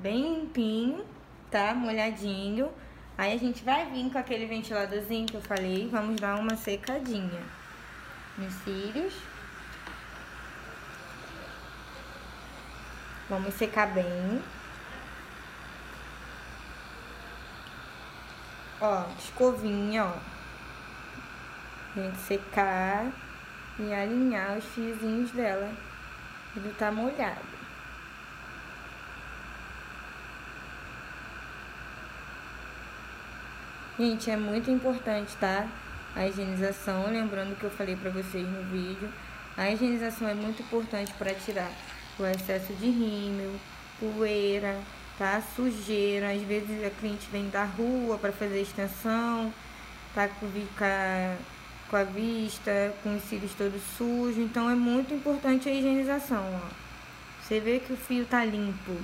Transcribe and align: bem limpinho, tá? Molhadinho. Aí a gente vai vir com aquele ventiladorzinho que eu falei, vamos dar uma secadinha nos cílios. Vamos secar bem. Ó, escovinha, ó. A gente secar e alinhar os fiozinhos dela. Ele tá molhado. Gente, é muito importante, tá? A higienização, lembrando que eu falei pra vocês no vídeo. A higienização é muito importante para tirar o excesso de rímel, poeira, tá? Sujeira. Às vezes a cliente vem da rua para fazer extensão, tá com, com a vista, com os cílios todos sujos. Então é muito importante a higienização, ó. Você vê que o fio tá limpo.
bem 0.00 0.40
limpinho, 0.40 1.04
tá? 1.50 1.74
Molhadinho. 1.74 2.70
Aí 3.16 3.34
a 3.34 3.38
gente 3.38 3.62
vai 3.62 3.84
vir 3.90 4.10
com 4.10 4.18
aquele 4.18 4.46
ventiladorzinho 4.46 5.26
que 5.26 5.34
eu 5.34 5.42
falei, 5.42 5.88
vamos 5.90 6.20
dar 6.20 6.36
uma 6.36 6.56
secadinha 6.56 7.42
nos 8.38 8.52
cílios. 8.64 9.14
Vamos 13.28 13.54
secar 13.54 13.88
bem. 13.88 14.42
Ó, 18.80 19.04
escovinha, 19.18 20.06
ó. 20.06 20.14
A 21.94 22.02
gente 22.02 22.18
secar 22.18 23.12
e 23.78 23.92
alinhar 23.92 24.56
os 24.56 24.64
fiozinhos 24.64 25.30
dela. 25.32 25.70
Ele 26.56 26.74
tá 26.74 26.90
molhado. 26.90 27.59
Gente, 33.98 34.30
é 34.30 34.36
muito 34.36 34.70
importante, 34.70 35.36
tá? 35.36 35.68
A 36.14 36.26
higienização, 36.26 37.10
lembrando 37.10 37.58
que 37.58 37.64
eu 37.64 37.70
falei 37.70 37.96
pra 37.96 38.10
vocês 38.10 38.46
no 38.46 38.62
vídeo. 38.64 39.12
A 39.56 39.70
higienização 39.70 40.28
é 40.28 40.34
muito 40.34 40.62
importante 40.62 41.12
para 41.14 41.34
tirar 41.34 41.70
o 42.18 42.24
excesso 42.24 42.72
de 42.74 42.86
rímel, 42.86 43.52
poeira, 43.98 44.78
tá? 45.18 45.42
Sujeira. 45.54 46.32
Às 46.32 46.40
vezes 46.42 46.84
a 46.84 46.90
cliente 46.90 47.28
vem 47.30 47.48
da 47.50 47.64
rua 47.64 48.16
para 48.16 48.32
fazer 48.32 48.62
extensão, 48.62 49.52
tá 50.14 50.28
com, 50.28 50.46
com 51.90 51.96
a 51.96 52.04
vista, 52.04 52.94
com 53.02 53.16
os 53.16 53.22
cílios 53.24 53.52
todos 53.54 53.82
sujos. 53.98 54.38
Então 54.38 54.70
é 54.70 54.74
muito 54.74 55.12
importante 55.12 55.68
a 55.68 55.72
higienização, 55.74 56.42
ó. 56.54 56.68
Você 57.42 57.60
vê 57.60 57.80
que 57.80 57.92
o 57.92 57.96
fio 57.96 58.24
tá 58.24 58.44
limpo. 58.44 58.96